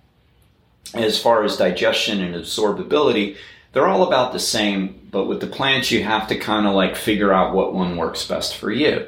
as 0.96 1.22
far 1.22 1.44
as 1.44 1.58
digestion 1.58 2.20
and 2.20 2.34
absorbability, 2.34 3.38
they're 3.74 3.88
all 3.88 4.04
about 4.04 4.32
the 4.32 4.40
same, 4.40 5.08
but 5.12 5.26
with 5.26 5.42
the 5.42 5.48
plants, 5.48 5.92
you 5.92 6.04
have 6.04 6.28
to 6.28 6.38
kind 6.38 6.66
of 6.66 6.74
like 6.74 6.96
figure 6.96 7.34
out 7.34 7.54
what 7.54 7.74
one 7.74 7.98
works 7.98 8.26
best 8.26 8.56
for 8.56 8.72
you. 8.72 9.08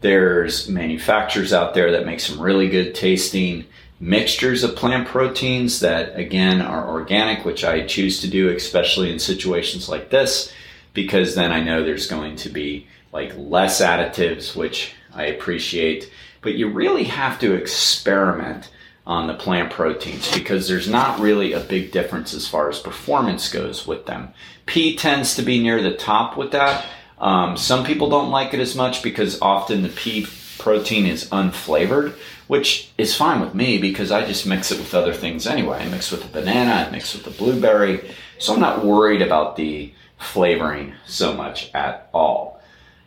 There's 0.00 0.68
manufacturers 0.68 1.52
out 1.52 1.74
there 1.74 1.92
that 1.92 2.06
make 2.06 2.20
some 2.20 2.40
really 2.40 2.68
good 2.68 2.94
tasting 2.94 3.66
mixtures 3.98 4.62
of 4.62 4.76
plant 4.76 5.08
proteins 5.08 5.80
that 5.80 6.16
again 6.16 6.62
are 6.62 6.88
organic, 6.88 7.44
which 7.44 7.64
I 7.64 7.86
choose 7.86 8.20
to 8.20 8.28
do, 8.28 8.48
especially 8.48 9.10
in 9.10 9.18
situations 9.18 9.88
like 9.88 10.10
this, 10.10 10.52
because 10.92 11.34
then 11.34 11.50
I 11.50 11.60
know 11.60 11.82
there's 11.82 12.06
going 12.06 12.36
to 12.36 12.48
be 12.48 12.86
like 13.12 13.32
less 13.36 13.80
additives, 13.80 14.54
which 14.54 14.92
I 15.12 15.24
appreciate. 15.26 16.12
But 16.42 16.54
you 16.54 16.68
really 16.68 17.04
have 17.04 17.40
to 17.40 17.54
experiment 17.54 18.70
on 19.06 19.28
the 19.28 19.34
plant 19.34 19.70
proteins 19.70 20.32
because 20.34 20.66
there's 20.66 20.88
not 20.88 21.20
really 21.20 21.52
a 21.52 21.60
big 21.60 21.92
difference 21.92 22.34
as 22.34 22.48
far 22.48 22.68
as 22.68 22.80
performance 22.80 23.50
goes 23.52 23.86
with 23.86 24.06
them. 24.06 24.32
Pea 24.66 24.96
tends 24.96 25.36
to 25.36 25.42
be 25.42 25.62
near 25.62 25.80
the 25.80 25.94
top 25.94 26.36
with 26.36 26.50
that. 26.50 26.84
Um, 27.18 27.56
some 27.56 27.84
people 27.84 28.10
don't 28.10 28.30
like 28.30 28.52
it 28.52 28.60
as 28.60 28.74
much 28.74 29.02
because 29.02 29.40
often 29.40 29.82
the 29.82 29.88
pea 29.88 30.26
protein 30.58 31.06
is 31.06 31.30
unflavored, 31.30 32.12
which 32.48 32.90
is 32.98 33.14
fine 33.14 33.40
with 33.40 33.54
me 33.54 33.78
because 33.78 34.10
I 34.10 34.26
just 34.26 34.46
mix 34.46 34.72
it 34.72 34.78
with 34.78 34.94
other 34.94 35.14
things 35.14 35.46
anyway. 35.46 35.78
I 35.78 35.88
mix 35.88 36.10
with 36.10 36.22
the 36.22 36.28
banana, 36.28 36.86
I 36.86 36.90
mix 36.90 37.14
with 37.14 37.24
the 37.24 37.30
blueberry, 37.30 38.10
so 38.38 38.54
I'm 38.54 38.60
not 38.60 38.84
worried 38.84 39.22
about 39.22 39.56
the 39.56 39.92
flavoring 40.18 40.94
so 41.06 41.34
much 41.34 41.70
at 41.74 42.10
all. 42.12 42.55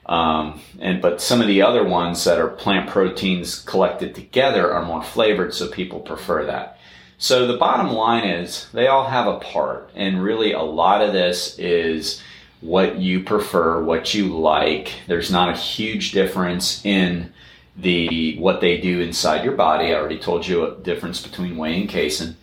Um, 0.10 0.60
and 0.80 1.04
but 1.04 1.22
some 1.22 1.40
of 1.40 1.48
the 1.48 1.62
other 1.62 1.84
ones 1.84 2.24
that 2.24 2.40
are 2.40 2.50
plant 2.50 2.90
proteins 2.90 3.60
collected 3.60 4.16
together 4.16 4.74
are 4.74 4.84
more 4.84 5.04
flavored, 5.04 5.54
so 5.54 5.70
people 5.70 6.00
prefer 6.00 6.46
that. 6.48 6.80
So 7.20 7.46
the 7.46 7.58
bottom 7.58 7.94
line 7.94 8.28
is 8.28 8.68
they 8.74 8.88
all 8.88 9.06
have 9.06 9.28
a 9.28 9.38
part, 9.38 9.92
and 9.94 10.24
really 10.24 10.52
a 10.52 10.64
lot 10.64 11.02
of 11.02 11.14
this 11.14 11.60
is 11.60 12.24
what 12.62 12.98
you 12.98 13.24
prefer, 13.24 13.84
what 13.84 14.16
you 14.16 14.36
like. 14.36 14.94
There's 15.06 15.32
not 15.32 15.50
a 15.50 15.58
huge 15.58 16.12
difference 16.12 16.84
in 16.84 17.32
the 17.78 18.36
what 18.40 18.62
they 18.62 18.82
do 18.82 19.02
inside 19.02 19.44
your 19.44 19.56
body. 19.56 19.94
I 19.94 19.94
already 19.94 20.18
told 20.20 20.48
you 20.48 20.66
a 20.66 20.76
difference 20.80 21.22
between 21.22 21.56
whey 21.56 21.80
and 21.80 21.88
casein. 21.88 22.36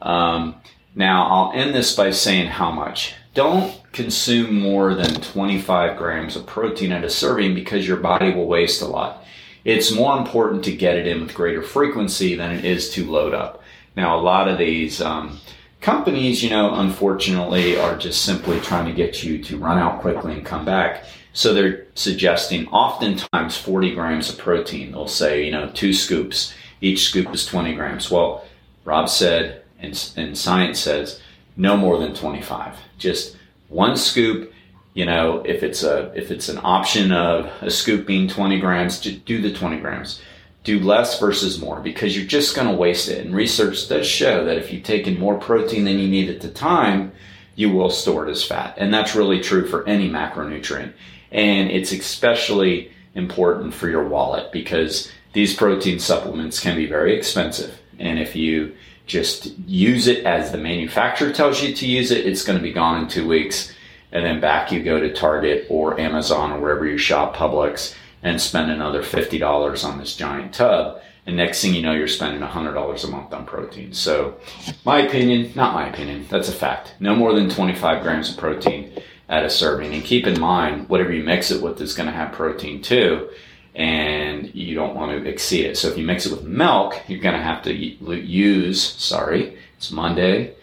Um, 0.00 0.56
now 0.96 1.28
I'll 1.28 1.52
end 1.52 1.72
this 1.72 1.94
by 1.94 2.10
saying 2.10 2.48
how 2.48 2.72
much. 2.72 3.14
Don't 3.34 3.80
consume 3.92 4.58
more 4.58 4.94
than 4.94 5.14
25 5.14 5.98
grams 5.98 6.36
of 6.36 6.46
protein 6.46 6.92
at 6.92 7.04
a 7.04 7.10
serving 7.10 7.54
because 7.54 7.86
your 7.86 7.98
body 7.98 8.32
will 8.32 8.46
waste 8.46 8.82
a 8.82 8.86
lot. 8.86 9.24
It's 9.64 9.92
more 9.92 10.18
important 10.18 10.64
to 10.64 10.72
get 10.72 10.96
it 10.96 11.06
in 11.06 11.20
with 11.20 11.34
greater 11.34 11.62
frequency 11.62 12.34
than 12.34 12.50
it 12.50 12.64
is 12.64 12.90
to 12.92 13.08
load 13.08 13.34
up. 13.34 13.62
Now, 13.94 14.18
a 14.18 14.20
lot 14.20 14.48
of 14.48 14.58
these 14.58 15.00
um, 15.00 15.38
companies, 15.80 16.42
you 16.42 16.50
know, 16.50 16.74
unfortunately, 16.74 17.78
are 17.78 17.96
just 17.96 18.24
simply 18.24 18.58
trying 18.60 18.86
to 18.86 18.92
get 18.92 19.22
you 19.22 19.42
to 19.44 19.58
run 19.58 19.78
out 19.78 20.00
quickly 20.00 20.32
and 20.32 20.44
come 20.44 20.64
back. 20.64 21.04
So 21.34 21.54
they're 21.54 21.86
suggesting 21.94 22.66
oftentimes 22.68 23.56
40 23.56 23.94
grams 23.94 24.30
of 24.30 24.38
protein. 24.38 24.92
They'll 24.92 25.08
say, 25.08 25.44
you 25.44 25.52
know, 25.52 25.70
two 25.74 25.92
scoops. 25.92 26.54
Each 26.80 27.08
scoop 27.08 27.32
is 27.34 27.46
20 27.46 27.74
grams. 27.74 28.10
Well, 28.10 28.44
Rob 28.84 29.08
said, 29.08 29.62
and, 29.78 30.12
and 30.16 30.36
science 30.36 30.80
says, 30.80 31.20
no 31.56 31.76
more 31.76 31.98
than 31.98 32.14
25. 32.14 32.76
Just 32.98 33.36
one 33.72 33.96
scoop. 33.96 34.52
You 34.94 35.06
know, 35.06 35.42
if 35.46 35.62
it's 35.62 35.82
a 35.82 36.12
if 36.14 36.30
it's 36.30 36.48
an 36.48 36.60
option 36.62 37.12
of 37.12 37.50
a 37.62 37.70
scoop 37.70 38.06
being 38.06 38.28
20 38.28 38.60
grams, 38.60 39.00
do 39.00 39.40
the 39.40 39.52
20 39.52 39.80
grams. 39.80 40.20
Do 40.64 40.78
less 40.78 41.18
versus 41.18 41.60
more 41.60 41.80
because 41.80 42.16
you're 42.16 42.26
just 42.26 42.54
going 42.54 42.68
to 42.68 42.74
waste 42.74 43.08
it. 43.08 43.24
And 43.24 43.34
research 43.34 43.88
does 43.88 44.06
show 44.06 44.44
that 44.44 44.58
if 44.58 44.72
you 44.72 44.80
take 44.80 45.08
in 45.08 45.18
more 45.18 45.36
protein 45.38 45.84
than 45.84 45.98
you 45.98 46.06
need 46.06 46.30
at 46.30 46.40
the 46.40 46.50
time, 46.50 47.10
you 47.56 47.70
will 47.70 47.90
store 47.90 48.28
it 48.28 48.30
as 48.30 48.44
fat. 48.44 48.74
And 48.76 48.94
that's 48.94 49.16
really 49.16 49.40
true 49.40 49.66
for 49.66 49.86
any 49.88 50.08
macronutrient. 50.08 50.92
And 51.32 51.70
it's 51.70 51.90
especially 51.90 52.92
important 53.14 53.74
for 53.74 53.88
your 53.88 54.06
wallet 54.06 54.52
because 54.52 55.10
these 55.32 55.56
protein 55.56 55.98
supplements 55.98 56.60
can 56.60 56.76
be 56.76 56.86
very 56.86 57.16
expensive. 57.16 57.78
And 57.98 58.18
if 58.18 58.36
you 58.36 58.74
just 59.06 59.58
use 59.66 60.06
it 60.06 60.24
as 60.24 60.52
the 60.52 60.58
manufacturer 60.58 61.32
tells 61.32 61.62
you 61.62 61.74
to 61.74 61.86
use 61.86 62.10
it. 62.10 62.26
It's 62.26 62.44
going 62.44 62.58
to 62.58 62.62
be 62.62 62.72
gone 62.72 63.02
in 63.02 63.08
two 63.08 63.26
weeks. 63.26 63.72
And 64.12 64.24
then 64.24 64.40
back 64.40 64.70
you 64.70 64.82
go 64.82 65.00
to 65.00 65.12
Target 65.12 65.66
or 65.70 65.98
Amazon 65.98 66.52
or 66.52 66.60
wherever 66.60 66.86
you 66.86 66.98
shop, 66.98 67.34
Publix, 67.34 67.94
and 68.22 68.40
spend 68.40 68.70
another 68.70 69.02
$50 69.02 69.84
on 69.84 69.98
this 69.98 70.16
giant 70.16 70.54
tub. 70.54 71.00
And 71.24 71.36
next 71.36 71.62
thing 71.62 71.74
you 71.74 71.82
know, 71.82 71.92
you're 71.92 72.08
spending 72.08 72.46
$100 72.46 73.04
a 73.04 73.08
month 73.08 73.32
on 73.32 73.46
protein. 73.46 73.92
So, 73.92 74.36
my 74.84 75.00
opinion, 75.00 75.52
not 75.54 75.72
my 75.72 75.88
opinion, 75.88 76.26
that's 76.28 76.48
a 76.48 76.52
fact. 76.52 76.94
No 76.98 77.14
more 77.14 77.32
than 77.32 77.48
25 77.48 78.02
grams 78.02 78.30
of 78.30 78.36
protein 78.36 78.92
at 79.28 79.44
a 79.44 79.50
serving. 79.50 79.94
And 79.94 80.04
keep 80.04 80.26
in 80.26 80.40
mind, 80.40 80.88
whatever 80.88 81.12
you 81.12 81.22
mix 81.22 81.50
it 81.50 81.62
with 81.62 81.80
is 81.80 81.94
going 81.94 82.08
to 82.08 82.14
have 82.14 82.32
protein 82.32 82.82
too 82.82 83.30
and 83.74 84.54
you 84.54 84.74
don't 84.74 84.94
want 84.94 85.12
to 85.12 85.28
exceed 85.28 85.66
it. 85.66 85.78
So 85.78 85.88
if 85.88 85.96
you 85.96 86.04
mix 86.04 86.26
it 86.26 86.32
with 86.32 86.44
milk, 86.44 87.00
you're 87.08 87.20
going 87.20 87.34
to 87.34 87.42
have 87.42 87.62
to 87.64 87.72
use, 87.72 88.82
sorry, 88.82 89.56
it's 89.76 89.90
Monday, 89.90 90.54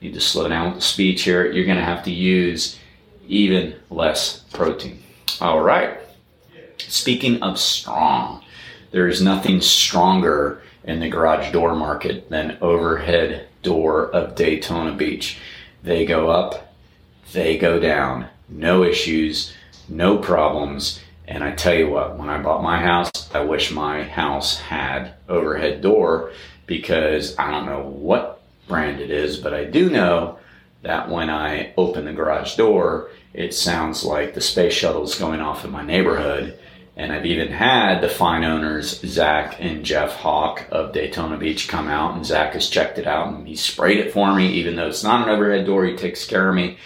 need 0.00 0.14
to 0.14 0.20
slow 0.20 0.48
down 0.48 0.66
with 0.66 0.76
the 0.76 0.82
speech 0.82 1.22
here, 1.22 1.50
you're 1.50 1.66
going 1.66 1.78
to 1.78 1.84
have 1.84 2.04
to 2.04 2.10
use 2.10 2.78
even 3.28 3.74
less 3.90 4.40
protein. 4.52 5.02
All 5.40 5.60
right. 5.60 5.98
Speaking 6.78 7.42
of 7.42 7.58
strong, 7.58 8.44
there 8.90 9.08
is 9.08 9.22
nothing 9.22 9.60
stronger 9.60 10.62
in 10.84 11.00
the 11.00 11.08
garage 11.08 11.52
door 11.52 11.74
market 11.74 12.30
than 12.30 12.58
overhead 12.60 13.48
door 13.62 14.08
of 14.10 14.34
Daytona 14.34 14.92
Beach. 14.92 15.38
They 15.82 16.04
go 16.04 16.30
up, 16.30 16.74
they 17.32 17.58
go 17.58 17.80
down, 17.80 18.28
no 18.48 18.84
issues, 18.84 19.54
no 19.88 20.18
problems 20.18 21.00
and 21.28 21.42
I 21.42 21.52
tell 21.52 21.74
you 21.74 21.88
what, 21.88 22.16
when 22.18 22.28
I 22.28 22.40
bought 22.40 22.62
my 22.62 22.78
house, 22.78 23.10
I 23.34 23.40
wish 23.40 23.70
my 23.72 24.04
house 24.04 24.60
had 24.60 25.14
overhead 25.28 25.82
door 25.82 26.32
because 26.66 27.36
I 27.38 27.50
don't 27.50 27.66
know 27.66 27.82
what 27.82 28.42
brand 28.68 29.00
it 29.00 29.10
is, 29.10 29.36
but 29.36 29.54
I 29.54 29.64
do 29.64 29.90
know 29.90 30.38
that 30.82 31.10
when 31.10 31.30
I 31.30 31.72
open 31.76 32.04
the 32.04 32.12
garage 32.12 32.56
door, 32.56 33.10
it 33.34 33.54
sounds 33.54 34.04
like 34.04 34.34
the 34.34 34.40
space 34.40 34.72
shuttle 34.72 35.04
is 35.04 35.16
going 35.16 35.40
off 35.40 35.64
in 35.64 35.70
my 35.70 35.84
neighborhood. 35.84 36.58
And 36.96 37.12
I've 37.12 37.26
even 37.26 37.48
had 37.48 38.00
the 38.00 38.08
fine 38.08 38.42
owners, 38.42 39.00
Zach 39.00 39.56
and 39.60 39.84
Jeff 39.84 40.14
Hawke 40.14 40.64
of 40.70 40.94
Daytona 40.94 41.36
Beach, 41.36 41.68
come 41.68 41.88
out, 41.88 42.14
and 42.14 42.24
Zach 42.24 42.54
has 42.54 42.70
checked 42.70 42.98
it 42.98 43.06
out 43.06 43.28
and 43.28 43.46
he 43.46 43.54
sprayed 43.54 43.98
it 43.98 44.12
for 44.12 44.34
me, 44.34 44.52
even 44.52 44.76
though 44.76 44.88
it's 44.88 45.04
not 45.04 45.28
an 45.28 45.34
overhead 45.34 45.66
door. 45.66 45.84
He 45.84 45.94
takes 45.94 46.24
care 46.24 46.48
of 46.48 46.54
me. 46.54 46.78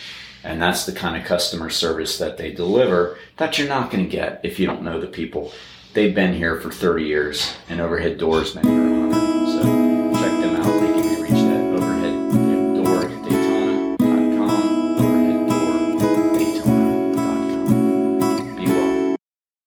And 0.42 0.60
that's 0.60 0.86
the 0.86 0.92
kind 0.92 1.16
of 1.16 1.26
customer 1.26 1.70
service 1.70 2.18
that 2.18 2.36
they 2.38 2.52
deliver 2.52 3.18
that 3.36 3.58
you're 3.58 3.68
not 3.68 3.90
going 3.90 4.04
to 4.04 4.10
get 4.10 4.40
if 4.42 4.58
you 4.58 4.66
don't 4.66 4.82
know 4.82 5.00
the 5.00 5.06
people. 5.06 5.52
They've 5.92 6.14
been 6.14 6.34
here 6.34 6.60
for 6.60 6.70
30 6.70 7.04
years 7.04 7.54
and 7.68 7.80
overhead 7.80 8.18
doors 8.18 8.54
here 8.54 8.89